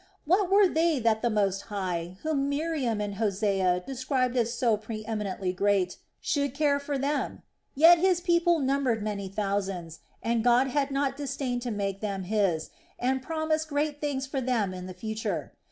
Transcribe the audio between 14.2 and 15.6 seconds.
for them in the future.